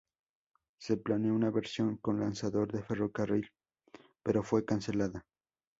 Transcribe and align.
Se 0.79 0.97
planeó 0.97 1.35
una 1.35 1.51
versión 1.51 1.97
con 1.97 2.19
lanzador 2.19 2.71
de 2.71 2.81
ferrocarril, 2.81 3.51
pero 4.23 4.41
fue 4.41 4.65
cancelada. 4.65 5.27